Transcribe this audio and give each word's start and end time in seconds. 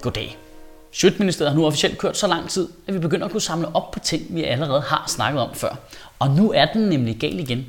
Goddag. 0.00 0.38
Sjøtministeriet 0.92 1.52
har 1.52 1.58
nu 1.58 1.66
officielt 1.66 1.98
kørt 1.98 2.16
så 2.16 2.26
lang 2.26 2.50
tid, 2.50 2.68
at 2.86 2.94
vi 2.94 2.98
begynder 2.98 3.26
at 3.26 3.32
kunne 3.32 3.40
samle 3.40 3.68
op 3.74 3.90
på 3.90 3.98
ting, 3.98 4.22
vi 4.30 4.44
allerede 4.44 4.80
har 4.80 5.04
snakket 5.06 5.42
om 5.42 5.54
før. 5.54 5.76
Og 6.18 6.30
nu 6.30 6.52
er 6.52 6.66
den 6.72 6.82
nemlig 6.82 7.16
gal 7.16 7.38
igen. 7.40 7.66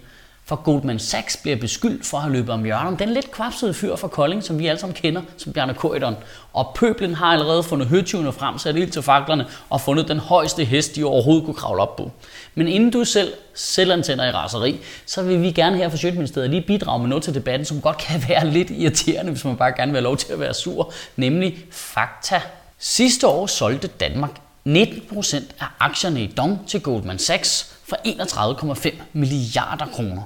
For 0.50 0.56
Goldman 0.56 1.00
Sachs 1.00 1.38
bliver 1.38 1.58
beskyldt 1.58 2.06
for 2.06 2.18
at 2.18 2.24
have 2.24 2.34
løbet 2.34 2.50
om 2.50 2.64
hjørnet. 2.64 3.00
Den 3.00 3.10
lidt 3.10 3.32
kvapsede 3.32 3.74
fyr 3.74 3.96
fra 3.96 4.08
Kolding, 4.08 4.44
som 4.44 4.60
vi 4.60 4.68
alle 4.68 4.80
sammen 4.80 4.96
kender, 4.96 5.22
som 5.38 5.54
Bjarne 5.54 5.74
Korydon. 5.74 6.16
Og 6.54 6.72
pøblen 6.76 7.16
har 7.16 7.26
allerede 7.26 7.64
fundet 7.64 7.88
høtyvene 7.88 8.34
frem, 8.34 8.58
sat 8.58 8.76
ild 8.76 8.92
til 8.92 9.02
faklerne 9.02 9.46
og 9.70 9.82
fundet 9.82 10.08
den 10.08 10.20
højeste 10.20 10.64
hest, 10.64 10.96
de 10.96 11.04
overhovedet 11.04 11.46
kunne 11.46 11.56
kravle 11.56 11.82
op 11.82 11.96
på. 11.96 12.12
Men 12.56 12.68
inden 12.68 12.92
du 12.92 13.04
selv 13.04 13.34
selv 13.54 13.92
antænder 13.92 14.26
i 14.26 14.32
raseri, 14.32 14.80
så 15.06 15.24
vil 15.24 15.42
vi 15.42 15.52
gerne 15.52 15.78
her 15.78 15.90
fra 15.90 15.98
Sjøtministeriet 15.98 16.50
lige 16.50 16.62
bidrage 16.62 17.00
med 17.00 17.10
noget 17.10 17.24
til 17.24 17.34
debatten, 17.34 17.66
som 17.66 17.82
godt 17.82 17.98
kan 17.98 18.24
være 18.28 18.48
lidt 18.48 18.70
irriterende, 18.70 19.32
hvis 19.32 19.46
man 19.46 19.58
bare 19.58 19.72
gerne 19.72 19.92
vil 19.92 19.98
have 19.98 20.04
lov 20.04 20.18
til 20.18 20.34
at 20.34 20.40
være 20.40 20.54
sur, 20.54 20.94
nemlig 21.16 21.58
fakta. 21.72 22.42
Sidste 22.80 23.28
år 23.28 23.46
solgte 23.46 23.88
Danmark 23.88 24.42
19% 24.68 25.36
af 25.60 25.66
aktierne 25.80 26.24
i 26.24 26.28
Dong 26.28 26.68
til 26.68 26.82
Goldman 26.82 27.20
Sachs 27.20 27.76
for 27.88 27.96
31,5 28.06 28.96
milliarder 29.14 29.86
kroner. 29.86 30.22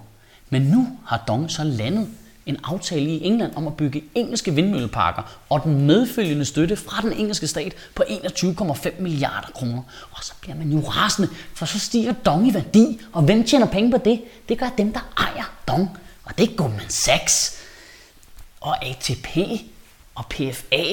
Men 0.53 0.62
nu 0.62 0.88
har 1.05 1.23
Dong 1.27 1.52
så 1.52 1.63
landet 1.63 2.09
en 2.45 2.57
aftale 2.63 3.09
i 3.09 3.23
England 3.23 3.52
om 3.55 3.67
at 3.67 3.77
bygge 3.77 4.03
engelske 4.16 4.55
vindmølleparker 4.55 5.21
og 5.49 5.63
den 5.63 5.88
medfølgende 5.88 6.45
støtte 6.45 6.76
fra 6.76 7.02
den 7.02 7.13
engelske 7.13 7.48
stat 7.48 7.73
på 7.95 8.03
21,5 8.09 9.02
milliarder 9.02 9.48
kroner. 9.53 9.81
Og 10.12 10.23
så 10.23 10.34
bliver 10.41 10.55
man 10.55 10.71
jo 10.71 10.79
rasende, 10.79 11.29
for 11.53 11.66
så 11.66 11.79
stiger 11.79 12.13
Dong 12.13 12.48
i 12.48 12.53
værdi, 12.53 12.99
og 13.13 13.23
hvem 13.23 13.43
tjener 13.43 13.66
penge 13.66 13.91
på 13.91 13.98
det? 13.98 14.21
Det 14.49 14.59
gør 14.59 14.70
dem, 14.77 14.93
der 14.93 15.13
ejer 15.17 15.55
Dong, 15.67 15.90
og 16.23 16.37
det 16.37 16.49
er 16.49 16.55
Goldman 16.55 16.90
Sachs 16.90 17.57
og 18.62 18.85
ATP 18.85 19.38
og 20.15 20.26
PFA 20.26 20.84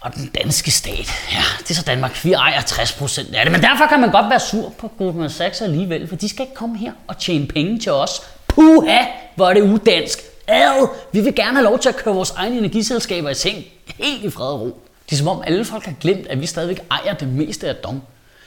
og 0.00 0.14
den 0.14 0.26
danske 0.26 0.70
stat. 0.70 1.12
Ja, 1.32 1.42
det 1.58 1.70
er 1.70 1.74
så 1.74 1.82
Danmark. 1.82 2.24
Vi 2.24 2.32
ejer 2.32 2.60
60 2.60 2.92
procent 2.92 3.34
af 3.34 3.44
det. 3.44 3.52
Men 3.52 3.62
derfor 3.62 3.86
kan 3.86 4.00
man 4.00 4.10
godt 4.10 4.30
være 4.30 4.40
sur 4.40 4.72
på 4.78 4.88
Goldman 4.98 5.30
Sachs 5.30 5.60
alligevel, 5.60 6.08
for 6.08 6.16
de 6.16 6.28
skal 6.28 6.42
ikke 6.42 6.54
komme 6.54 6.78
her 6.78 6.92
og 7.06 7.18
tjene 7.18 7.46
penge 7.46 7.78
til 7.78 7.92
os. 7.92 8.22
Puha, 8.48 8.98
hvor 9.34 9.48
er 9.50 9.54
det 9.54 9.60
udansk. 9.60 10.18
Ad, 10.48 10.88
vi 11.12 11.20
vil 11.20 11.34
gerne 11.34 11.56
have 11.56 11.64
lov 11.64 11.78
til 11.78 11.88
at 11.88 11.96
køre 11.96 12.14
vores 12.14 12.30
egne 12.30 12.58
energiselskaber 12.58 13.30
i 13.30 13.34
seng. 13.34 13.64
Helt 13.98 14.24
i 14.24 14.30
fred 14.30 14.46
og 14.46 14.60
ro. 14.60 14.82
Det 15.06 15.12
er 15.12 15.16
som 15.16 15.28
om 15.28 15.42
alle 15.46 15.64
folk 15.64 15.84
har 15.84 15.94
glemt, 16.00 16.26
at 16.26 16.40
vi 16.40 16.46
stadigvæk 16.46 16.80
ejer 16.90 17.14
det 17.14 17.28
meste 17.28 17.68
af 17.68 17.74
Dong. 17.74 18.02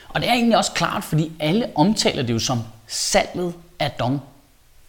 Og 0.08 0.20
det 0.20 0.28
er 0.28 0.32
egentlig 0.32 0.58
også 0.58 0.72
klart, 0.72 1.04
fordi 1.04 1.32
alle 1.40 1.66
omtaler 1.74 2.22
det 2.22 2.32
jo 2.32 2.38
som 2.38 2.62
salget 2.86 3.52
af 3.80 3.90
Dong 3.90 4.20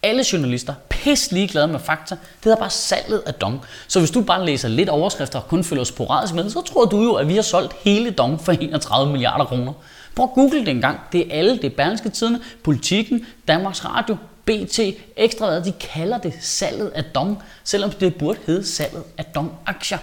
alle 0.05 0.23
journalister 0.33 0.73
pisse 0.89 1.33
ligeglade 1.33 1.67
med 1.67 1.79
fakta. 1.79 2.15
Det 2.15 2.43
hedder 2.43 2.59
bare 2.59 2.69
salget 2.69 3.23
af 3.25 3.33
Dong. 3.33 3.61
Så 3.87 3.99
hvis 3.99 4.11
du 4.11 4.21
bare 4.21 4.45
læser 4.45 4.67
lidt 4.67 4.89
overskrifter 4.89 5.39
og 5.39 5.47
kun 5.47 5.63
følger 5.63 5.83
sporadisk 5.83 6.33
med, 6.33 6.49
så 6.49 6.61
tror 6.61 6.85
du 6.85 7.03
jo, 7.03 7.13
at 7.13 7.27
vi 7.27 7.35
har 7.35 7.41
solgt 7.41 7.73
hele 7.83 8.11
Dong 8.11 8.41
for 8.41 8.51
31 8.51 9.11
milliarder 9.11 9.45
kroner. 9.45 9.73
Prøv 10.15 10.23
at 10.23 10.33
google 10.35 10.59
det 10.59 10.67
engang. 10.67 10.99
Det 11.11 11.21
er 11.21 11.39
alle, 11.39 11.51
det 11.51 11.65
er 11.65 11.69
Berlingske 11.69 12.09
Tidene, 12.09 12.39
Politikken, 12.63 13.25
Danmarks 13.47 13.85
Radio, 13.85 14.17
BT, 14.45 14.79
Ekstrabladet, 15.17 15.65
de 15.65 15.71
kalder 15.71 16.17
det 16.17 16.33
salget 16.41 16.87
af 16.87 17.03
Dong, 17.03 17.43
selvom 17.63 17.91
det 17.91 18.15
burde 18.15 18.39
hedde 18.45 18.67
salget 18.67 19.03
af 19.17 19.25
Dong-aktier. 19.35 19.97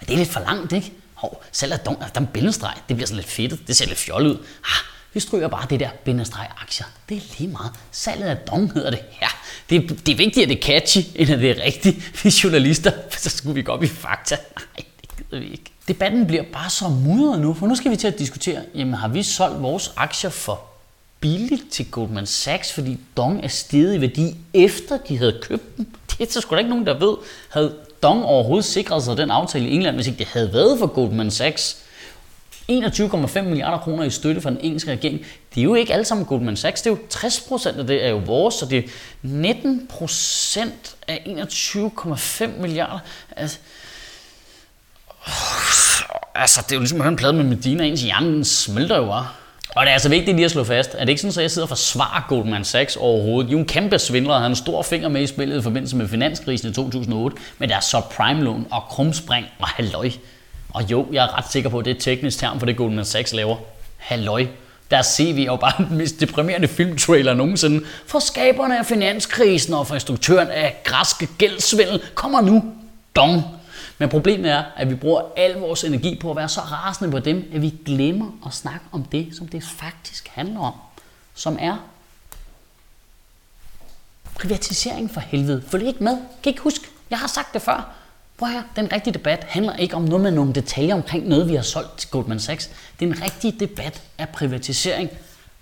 Men 0.00 0.06
det 0.06 0.12
er 0.12 0.18
lidt 0.18 0.28
for 0.28 0.40
langt, 0.40 0.72
ikke? 0.72 0.92
Hov, 1.14 1.44
salget 1.52 1.78
af 1.78 1.80
Dong, 1.80 1.96
altså, 2.00 2.12
der 2.14 2.20
er 2.20 2.24
en 2.24 2.32
bindestreg, 2.32 2.74
det 2.88 2.96
bliver 2.96 3.06
sådan 3.06 3.16
lidt 3.16 3.30
fedt, 3.30 3.68
det 3.68 3.76
ser 3.76 3.86
lidt 3.86 3.98
fjollet 3.98 4.30
ud. 4.30 4.36
Ah, 4.64 4.91
vi 5.14 5.20
stryger 5.20 5.48
bare 5.48 5.66
det 5.70 5.80
der 5.80 5.90
bindestreg 6.04 6.48
aktier. 6.62 6.86
Det 7.08 7.16
er 7.16 7.20
lige 7.38 7.50
meget. 7.50 7.72
Salget 7.90 8.26
af 8.26 8.36
Dong 8.36 8.72
hedder 8.72 8.90
det. 8.90 9.00
Ja, 9.22 9.28
det, 9.70 9.76
er, 9.76 9.94
det 9.94 10.12
er 10.12 10.16
vigtigt, 10.16 10.42
at 10.42 10.48
det 10.48 10.58
er 10.58 10.62
catchy, 10.62 10.98
end 11.14 11.30
at 11.30 11.38
det 11.38 11.50
er 11.50 11.64
rigtigt. 11.64 11.96
Vi 12.24 12.34
journalister, 12.44 12.92
så 13.10 13.30
skulle 13.30 13.54
vi 13.54 13.62
gå 13.62 13.72
op 13.72 13.82
i 13.82 13.86
fakta. 13.86 14.36
Nej, 14.56 14.84
det 15.00 15.08
gider 15.16 15.42
vi 15.42 15.50
ikke. 15.50 15.64
Debatten 15.88 16.26
bliver 16.26 16.42
bare 16.52 16.70
så 16.70 16.88
mudret 16.88 17.40
nu, 17.40 17.54
for 17.54 17.66
nu 17.66 17.74
skal 17.74 17.90
vi 17.90 17.96
til 17.96 18.06
at 18.06 18.18
diskutere, 18.18 18.62
jamen 18.74 18.94
har 18.94 19.08
vi 19.08 19.22
solgt 19.22 19.62
vores 19.62 19.92
aktier 19.96 20.30
for 20.30 20.60
billigt 21.20 21.70
til 21.70 21.90
Goldman 21.90 22.26
Sachs, 22.26 22.72
fordi 22.72 22.98
Dong 23.16 23.44
er 23.44 23.48
steget 23.48 23.94
i 23.94 24.00
værdi, 24.00 24.36
efter 24.54 24.98
de 25.08 25.18
havde 25.18 25.40
købt 25.42 25.76
dem? 25.76 25.86
Det 26.10 26.28
er 26.28 26.32
så 26.32 26.40
sgu 26.40 26.54
da 26.54 26.58
ikke 26.58 26.70
nogen, 26.70 26.86
der 26.86 26.98
ved. 26.98 27.16
Havde 27.48 27.74
Dong 28.02 28.24
overhovedet 28.24 28.64
sikret 28.64 29.02
sig 29.02 29.16
den 29.16 29.30
aftale 29.30 29.68
i 29.68 29.74
England, 29.74 29.94
hvis 29.96 30.06
ikke 30.06 30.18
det 30.18 30.26
havde 30.26 30.52
været 30.52 30.78
for 30.78 30.86
Goldman 30.86 31.30
Sachs? 31.30 31.76
21,5 32.80 33.42
milliarder 33.42 33.78
kroner 33.78 34.04
i 34.04 34.10
støtte 34.10 34.40
fra 34.40 34.50
den 34.50 34.58
engelske 34.60 34.90
regering. 34.90 35.20
Det 35.54 35.60
er 35.60 35.64
jo 35.64 35.74
ikke 35.74 35.92
alle 35.92 36.04
sammen 36.04 36.26
Goldman 36.26 36.56
Sachs, 36.56 36.82
det 36.82 36.90
er 36.90 36.94
jo 36.94 37.00
60 37.08 37.40
procent 37.40 37.78
af 37.78 37.86
det 37.86 38.04
er 38.04 38.08
jo 38.08 38.16
vores, 38.16 38.54
så 38.54 38.66
det 38.66 38.78
er 38.78 38.82
19 39.22 39.86
procent 39.86 40.96
af 41.08 41.22
21,5 41.26 42.46
milliarder. 42.60 42.98
Altså, 43.36 43.58
altså, 46.34 46.60
det 46.62 46.72
er 46.72 46.76
jo 46.76 46.80
ligesom 46.80 47.00
at 47.00 47.04
høre 47.04 47.12
en 47.12 47.16
plade 47.16 47.32
med 47.32 47.44
Medina, 47.44 47.84
ens 47.84 48.02
hjerne 48.02 48.44
smelter 48.44 48.96
jo 48.96 49.06
bare. 49.06 49.28
Og 49.76 49.82
det 49.82 49.88
er 49.88 49.92
altså 49.92 50.08
vigtigt 50.08 50.36
lige 50.36 50.44
at 50.44 50.50
slå 50.50 50.64
fast, 50.64 50.94
at 50.94 51.00
det 51.00 51.08
ikke 51.08 51.20
sådan, 51.20 51.38
at 51.38 51.42
jeg 51.42 51.50
sidder 51.50 51.64
og 51.64 51.68
forsvarer 51.68 52.26
Goldman 52.28 52.64
Sachs 52.64 52.96
overhovedet. 52.96 53.50
De 53.50 53.54
er 53.54 53.58
en 53.58 53.66
kæmpe 53.66 53.98
svindler, 53.98 54.34
havde 54.34 54.50
en 54.50 54.56
stor 54.56 54.82
finger 54.82 55.08
med 55.08 55.22
i 55.22 55.26
spillet 55.26 55.58
i 55.58 55.62
forbindelse 55.62 55.96
med 55.96 56.08
finanskrisen 56.08 56.70
i 56.70 56.72
2008, 56.72 57.36
med 57.58 57.68
deres 57.68 57.84
subprime-lån 57.84 58.66
og 58.70 58.82
krumspring 58.82 59.46
og 59.58 59.68
halløj. 59.68 60.10
Og 60.72 60.90
jo, 60.90 61.06
jeg 61.12 61.24
er 61.24 61.38
ret 61.38 61.52
sikker 61.52 61.70
på, 61.70 61.78
at 61.78 61.84
det 61.84 61.90
er 61.90 61.94
et 61.94 62.02
teknisk 62.02 62.38
term 62.38 62.58
for 62.58 62.66
det 62.66 62.76
Goldman 62.76 63.04
Sachs 63.04 63.32
laver. 63.32 63.56
Halløj. 63.96 64.46
Deres 64.90 65.06
CV 65.06 65.38
er 65.38 65.44
jo 65.44 65.56
bare 65.56 65.72
den 65.88 65.96
mest 65.98 66.20
deprimerende 66.20 66.68
filmtrailer 66.68 67.34
nogensinde. 67.34 67.84
For 68.06 68.18
skaberne 68.18 68.78
af 68.78 68.86
finanskrisen 68.86 69.74
og 69.74 69.86
for 69.86 69.94
instruktøren 69.94 70.48
af 70.48 70.80
græske 70.84 71.28
gældsvindel 71.38 72.02
kommer 72.14 72.40
nu. 72.40 72.64
Dong. 73.16 73.42
Men 73.98 74.08
problemet 74.08 74.50
er, 74.50 74.64
at 74.76 74.90
vi 74.90 74.94
bruger 74.94 75.22
al 75.36 75.54
vores 75.54 75.84
energi 75.84 76.18
på 76.20 76.30
at 76.30 76.36
være 76.36 76.48
så 76.48 76.60
rasende 76.60 77.10
på 77.10 77.18
dem, 77.18 77.50
at 77.54 77.62
vi 77.62 77.74
glemmer 77.86 78.26
at 78.46 78.52
snakke 78.52 78.80
om 78.92 79.04
det, 79.04 79.28
som 79.36 79.48
det 79.48 79.64
faktisk 79.64 80.28
handler 80.28 80.60
om. 80.60 80.74
Som 81.34 81.58
er 81.60 81.76
privatisering 84.34 85.10
for 85.10 85.20
helvede. 85.20 85.62
Følg 85.68 85.86
ikke 85.86 86.04
med. 86.04 86.16
Kan 86.42 86.50
ikke 86.50 86.62
huske? 86.62 86.86
Jeg 87.10 87.18
har 87.18 87.26
sagt 87.26 87.54
det 87.54 87.62
før. 87.62 88.01
Prøv 88.38 88.48
her, 88.48 88.62
den 88.76 88.92
rigtige 88.92 89.14
debat 89.14 89.44
handler 89.48 89.76
ikke 89.76 89.96
om 89.96 90.02
noget 90.02 90.22
med 90.22 90.30
nogle 90.30 90.52
detaljer 90.52 90.94
omkring 90.94 91.28
noget, 91.28 91.48
vi 91.48 91.54
har 91.54 91.62
solgt 91.62 91.98
til 91.98 92.10
Goldman 92.10 92.40
Sachs. 92.40 92.70
Den 93.00 93.22
rigtige 93.24 93.56
debat 93.60 94.02
er 94.18 94.26
privatisering. 94.26 95.10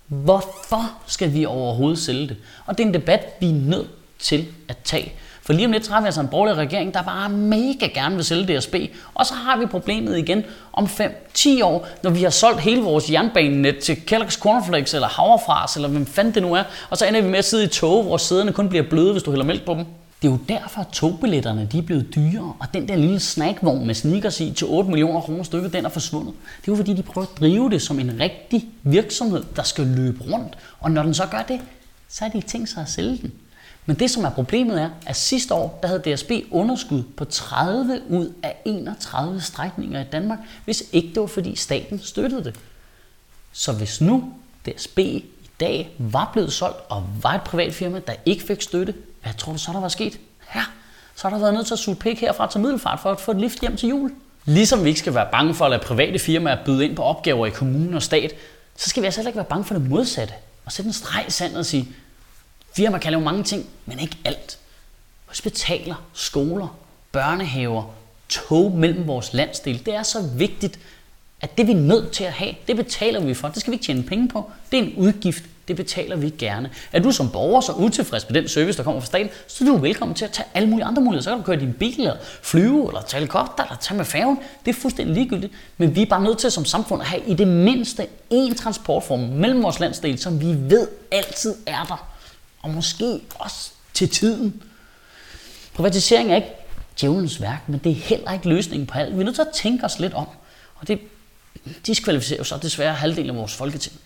Hvorfor 0.06 0.92
skal 1.06 1.34
vi 1.34 1.44
overhovedet 1.44 1.98
sælge 1.98 2.28
det? 2.28 2.36
Og 2.66 2.78
det 2.78 2.84
er 2.84 2.88
en 2.88 2.94
debat, 2.94 3.36
vi 3.40 3.48
er 3.48 3.54
nødt 3.54 3.88
til 4.18 4.46
at 4.68 4.76
tage. 4.84 5.12
For 5.42 5.52
lige 5.52 5.66
om 5.66 5.72
lidt 5.72 5.86
så 5.86 5.92
har 5.92 6.00
vi 6.00 6.06
altså 6.06 6.20
en 6.20 6.28
borgerlig 6.28 6.56
regering, 6.56 6.94
der 6.94 7.02
bare 7.02 7.28
mega 7.28 7.86
gerne 7.86 8.14
vil 8.14 8.24
sælge 8.24 8.58
DSB. 8.58 8.74
Og 9.14 9.26
så 9.26 9.34
har 9.34 9.56
vi 9.56 9.66
problemet 9.66 10.18
igen 10.18 10.44
om 10.72 10.84
5-10 10.84 11.64
år, 11.64 11.88
når 12.02 12.10
vi 12.10 12.22
har 12.22 12.30
solgt 12.30 12.60
hele 12.60 12.82
vores 12.82 13.10
jernbanenet 13.10 13.78
til 13.78 13.92
Kellogg's 13.92 14.38
Cornflakes 14.40 14.94
eller 14.94 15.08
Havrefras, 15.08 15.76
eller 15.76 15.88
hvem 15.88 16.06
fanden 16.06 16.34
det 16.34 16.42
nu 16.42 16.54
er. 16.54 16.62
Og 16.90 16.96
så 16.96 17.06
ender 17.06 17.20
vi 17.20 17.28
med 17.28 17.38
at 17.38 17.44
sidde 17.44 17.64
i 17.64 17.68
tog, 17.68 18.02
hvor 18.04 18.16
sæderne 18.16 18.52
kun 18.52 18.68
bliver 18.68 18.84
bløde, 18.90 19.12
hvis 19.12 19.22
du 19.22 19.30
hælder 19.30 19.46
mælk 19.46 19.64
på 19.64 19.74
dem. 19.74 19.84
Det 20.22 20.28
er 20.28 20.32
jo 20.32 20.38
derfor, 20.48 20.80
at 20.80 20.88
togbilletterne 20.88 21.68
de 21.72 21.78
er 21.78 21.82
blevet 21.82 22.14
dyrere, 22.14 22.54
og 22.58 22.66
den 22.74 22.88
der 22.88 22.96
lille 22.96 23.20
snackvogn 23.20 23.86
med 23.86 23.94
sneakers 23.94 24.40
i 24.40 24.52
til 24.52 24.66
8 24.66 24.90
millioner 24.90 25.20
kroner 25.20 25.42
stykket, 25.42 25.72
den 25.72 25.84
er 25.84 25.88
forsvundet. 25.88 26.34
Det 26.60 26.68
er 26.68 26.72
jo 26.72 26.76
fordi, 26.76 26.92
de 26.92 27.02
prøver 27.02 27.26
at 27.26 27.40
drive 27.40 27.70
det 27.70 27.82
som 27.82 28.00
en 28.00 28.20
rigtig 28.20 28.68
virksomhed, 28.82 29.44
der 29.56 29.62
skal 29.62 29.86
løbe 29.86 30.24
rundt. 30.32 30.58
Og 30.80 30.90
når 30.90 31.02
den 31.02 31.14
så 31.14 31.26
gør 31.26 31.42
det, 31.42 31.60
så 32.08 32.24
er 32.24 32.28
de 32.28 32.40
tænkt 32.40 32.68
sig 32.68 32.82
at 32.82 32.88
sælge 32.88 33.18
den. 33.22 33.32
Men 33.86 33.98
det, 33.98 34.10
som 34.10 34.24
er 34.24 34.30
problemet 34.30 34.80
er, 34.80 34.90
at 35.06 35.16
sidste 35.16 35.54
år, 35.54 35.78
der 35.82 35.88
havde 35.88 36.14
DSB 36.14 36.30
underskud 36.50 37.02
på 37.02 37.24
30 37.24 38.00
ud 38.08 38.32
af 38.42 38.56
31 38.64 39.40
strækninger 39.40 40.00
i 40.00 40.06
Danmark, 40.12 40.38
hvis 40.64 40.84
ikke 40.92 41.08
det 41.08 41.20
var 41.20 41.26
fordi 41.26 41.56
staten 41.56 41.98
støttede 41.98 42.44
det. 42.44 42.54
Så 43.52 43.72
hvis 43.72 44.00
nu 44.00 44.32
DSB 44.66 44.98
i 44.98 45.24
dag 45.60 45.90
var 45.98 46.30
blevet 46.32 46.52
solgt 46.52 46.78
og 46.88 47.06
var 47.22 47.34
et 47.34 47.42
privat 47.42 47.74
firma, 47.74 48.00
der 48.06 48.12
ikke 48.26 48.42
fik 48.42 48.62
støtte, 48.62 48.94
hvad 49.22 49.32
tror 49.34 49.52
du 49.52 49.58
så, 49.58 49.72
der 49.72 49.80
var 49.80 49.88
sket? 49.88 50.20
Ja, 50.54 50.62
så 51.14 51.28
har 51.28 51.30
der 51.30 51.38
været 51.38 51.54
nødt 51.54 51.66
til 51.66 51.74
at 51.74 51.78
suge 51.78 51.96
pik 51.96 52.20
herfra 52.20 52.50
til 52.50 52.60
Middelfart 52.60 53.00
for 53.00 53.10
at 53.10 53.20
få 53.20 53.30
et 53.30 53.40
lift 53.40 53.60
hjem 53.60 53.76
til 53.76 53.88
jul. 53.88 54.12
Ligesom 54.44 54.84
vi 54.84 54.88
ikke 54.88 55.00
skal 55.00 55.14
være 55.14 55.28
bange 55.32 55.54
for 55.54 55.64
at 55.64 55.70
lade 55.70 55.82
private 55.82 56.18
firmaer 56.18 56.64
byde 56.64 56.84
ind 56.84 56.96
på 56.96 57.02
opgaver 57.02 57.46
i 57.46 57.50
kommunen 57.50 57.94
og 57.94 58.02
stat, 58.02 58.34
så 58.76 58.90
skal 58.90 59.02
vi 59.02 59.06
altså 59.06 59.20
heller 59.20 59.28
ikke 59.28 59.36
være 59.36 59.44
bange 59.44 59.64
for 59.64 59.74
det 59.74 59.88
modsatte. 59.88 60.34
Og 60.64 60.72
sætte 60.72 60.86
en 60.86 60.92
streg 60.92 61.24
i 61.28 61.30
sandet 61.30 61.58
og 61.58 61.66
sige, 61.66 61.88
firma 62.76 62.98
kan 62.98 63.12
lave 63.12 63.24
mange 63.24 63.44
ting, 63.44 63.66
men 63.86 63.98
ikke 63.98 64.16
alt. 64.24 64.58
Hospitaler, 65.26 66.04
skoler, 66.12 66.76
børnehaver, 67.12 67.94
tog 68.28 68.72
mellem 68.72 69.06
vores 69.06 69.32
landsdel, 69.32 69.86
det 69.86 69.94
er 69.94 70.02
så 70.02 70.22
vigtigt, 70.22 70.78
at 71.40 71.58
det 71.58 71.66
vi 71.66 71.72
er 71.72 71.76
nødt 71.76 72.12
til 72.12 72.24
at 72.24 72.32
have, 72.32 72.54
det 72.66 72.76
betaler 72.76 73.20
vi 73.20 73.34
for. 73.34 73.48
Det 73.48 73.60
skal 73.60 73.70
vi 73.70 73.74
ikke 73.74 73.84
tjene 73.84 74.02
penge 74.02 74.28
på. 74.28 74.50
Det 74.70 74.78
er 74.78 74.82
en 74.82 74.94
udgift. 74.96 75.44
Det 75.70 75.76
betaler 75.76 76.16
vi 76.16 76.30
gerne. 76.30 76.70
Er 76.92 77.00
du 77.00 77.12
som 77.12 77.30
borger 77.30 77.60
så 77.60 77.72
utilfreds 77.72 78.30
med 78.30 78.40
den 78.40 78.48
service, 78.48 78.76
der 78.76 78.84
kommer 78.84 79.00
fra 79.00 79.06
staten, 79.06 79.28
så 79.46 79.64
er 79.64 79.68
du 79.68 79.76
velkommen 79.76 80.14
til 80.14 80.24
at 80.24 80.30
tage 80.30 80.48
alle 80.54 80.68
mulige 80.68 80.84
andre 80.84 81.02
muligheder. 81.02 81.22
Så 81.22 81.30
kan 81.30 81.38
du 81.38 81.44
køre 81.44 81.60
din 81.60 81.72
bil, 81.72 82.00
eller 82.00 82.16
flyve, 82.42 82.88
eller 82.88 83.02
tage 83.02 83.20
helikopter, 83.20 83.64
eller 83.64 83.76
tage 83.76 83.96
med 83.96 84.04
færgen. 84.04 84.38
Det 84.66 84.76
er 84.76 84.80
fuldstændig 84.80 85.14
ligegyldigt. 85.14 85.52
Men 85.76 85.96
vi 85.96 86.02
er 86.02 86.06
bare 86.06 86.22
nødt 86.22 86.38
til 86.38 86.50
som 86.50 86.64
samfund 86.64 87.02
at 87.02 87.08
have 87.08 87.22
i 87.26 87.34
det 87.34 87.48
mindste 87.48 88.06
én 88.32 88.54
transportform 88.54 89.20
mellem 89.20 89.62
vores 89.62 89.80
landsdel, 89.80 90.18
som 90.18 90.40
vi 90.40 90.46
ved 90.46 90.88
altid 91.10 91.54
er 91.66 91.84
der. 91.84 92.08
Og 92.62 92.70
måske 92.70 93.20
også 93.38 93.70
til 93.94 94.08
tiden. 94.08 94.62
Privatisering 95.74 96.32
er 96.32 96.36
ikke 96.36 96.48
djævelens 97.00 97.40
værk, 97.40 97.68
men 97.68 97.80
det 97.84 97.92
er 97.92 97.96
heller 97.96 98.32
ikke 98.32 98.48
løsningen 98.48 98.86
på 98.86 98.98
alt. 98.98 99.14
Vi 99.16 99.20
er 99.20 99.24
nødt 99.24 99.34
til 99.34 99.42
at 99.42 99.54
tænke 99.54 99.84
os 99.84 99.98
lidt 99.98 100.14
om, 100.14 100.26
og 100.74 100.88
det 100.88 101.00
diskvalificerer 101.86 102.38
jo 102.38 102.44
så 102.44 102.58
desværre 102.62 102.94
halvdelen 102.94 103.30
af 103.30 103.36
vores 103.36 103.54
folketing. 103.54 103.96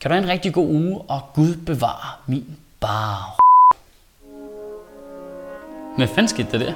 Kan 0.00 0.10
du 0.10 0.14
have 0.14 0.24
en 0.24 0.30
rigtig 0.30 0.54
god 0.54 0.68
uge, 0.68 1.00
og 1.08 1.20
Gud 1.34 1.56
bevare 1.66 2.10
min 2.26 2.56
bar. 2.80 3.38
Hvad 5.96 6.06
fanden 6.06 6.28
skete 6.28 6.48
der 6.52 6.58
der? 6.58 6.72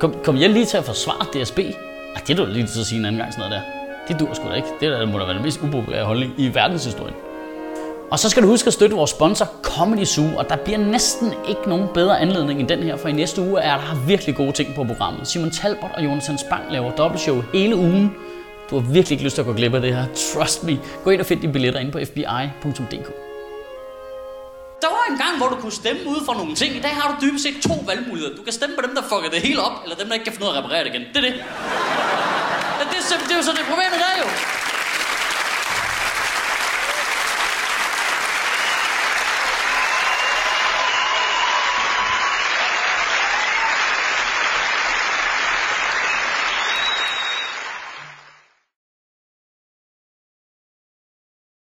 Kom, 0.00 0.14
kom 0.24 0.36
jeg 0.36 0.50
lige 0.50 0.66
til 0.66 0.76
at 0.76 0.84
forsvare 0.84 1.42
DSB? 1.42 1.58
Ej, 1.58 2.22
det 2.26 2.30
er 2.30 2.44
du 2.44 2.52
lige 2.52 2.66
til 2.66 2.80
at 2.80 2.86
sige 2.86 2.98
en 2.98 3.04
anden 3.04 3.20
gang 3.20 3.32
sådan 3.32 3.50
noget 3.50 3.62
der. 3.62 3.72
Det 4.08 4.20
dur 4.20 4.34
sgu 4.34 4.48
da 4.48 4.54
ikke. 4.54 4.68
Det 4.80 4.90
der 4.90 5.06
må 5.06 5.18
da 5.18 5.24
være 5.24 5.34
den 5.34 5.42
mest 5.42 5.60
upopulære 5.62 6.04
holdning 6.04 6.34
i 6.38 6.54
verdenshistorien. 6.54 7.14
Og 8.10 8.18
så 8.18 8.30
skal 8.30 8.42
du 8.42 8.48
huske 8.48 8.66
at 8.66 8.72
støtte 8.72 8.96
vores 8.96 9.10
sponsor 9.10 9.46
Comedy 9.62 10.04
Zoo, 10.04 10.36
og 10.38 10.48
der 10.48 10.56
bliver 10.56 10.78
næsten 10.78 11.32
ikke 11.48 11.68
nogen 11.68 11.88
bedre 11.94 12.20
anledning 12.20 12.60
end 12.60 12.68
den 12.68 12.82
her, 12.82 12.96
for 12.96 13.08
i 13.08 13.12
næste 13.12 13.42
uge 13.42 13.60
er 13.60 13.76
der 13.76 14.06
virkelig 14.06 14.36
gode 14.36 14.52
ting 14.52 14.74
på 14.74 14.84
programmet. 14.84 15.28
Simon 15.28 15.50
Talbot 15.50 15.90
og 15.94 16.04
Jonathan 16.04 16.38
Spang 16.38 16.62
laver 16.72 16.90
dobbeltshow 16.90 17.42
hele 17.52 17.76
ugen. 17.76 18.14
Du 18.70 18.78
har 18.78 18.92
virkelig 18.92 19.12
ikke 19.16 19.24
lyst 19.24 19.34
til 19.34 19.42
at 19.42 19.46
gå 19.46 19.52
glip 19.52 19.74
af 19.74 19.80
det 19.80 19.94
her. 19.96 20.04
Trust 20.32 20.64
me. 20.64 20.78
Gå 21.04 21.10
ind 21.10 21.20
og 21.20 21.26
find 21.26 21.40
dine 21.40 21.52
billetter 21.52 21.80
inde 21.80 21.92
på 21.92 21.98
fbi.dk. 21.98 23.08
Der 24.82 24.90
var 24.96 25.04
en 25.10 25.18
gang, 25.24 25.34
hvor 25.38 25.48
du 25.48 25.56
kunne 25.62 25.72
stemme 25.82 26.00
ud 26.12 26.20
for 26.26 26.34
nogle 26.34 26.54
ting. 26.54 26.70
I 26.76 26.80
dag 26.80 26.94
har 27.00 27.06
du 27.10 27.26
dybest 27.26 27.42
set 27.44 27.56
to 27.68 27.74
valgmuligheder. 27.86 28.36
Du 28.36 28.42
kan 28.42 28.52
stemme 28.52 28.76
på 28.76 28.82
dem, 28.86 28.92
der 28.94 29.02
fucker 29.10 29.30
det 29.30 29.40
hele 29.48 29.60
op, 29.62 29.76
eller 29.84 29.96
dem, 29.96 30.06
der 30.08 30.14
ikke 30.14 30.24
kan 30.24 30.32
finde 30.34 30.46
ud 30.46 30.50
af 30.52 30.56
at 30.56 30.64
reparere 30.64 30.84
det 30.84 30.90
igen. 30.94 31.04
Det 31.14 31.16
er 31.16 31.26
det. 31.28 31.34
Det 32.78 32.96
er, 33.14 33.18
det 33.26 33.32
er 33.34 33.38
jo 33.40 33.46
så 33.50 33.52
det 33.58 33.64
problemet 33.72 33.98
der 34.04 34.12
jo. 34.22 34.28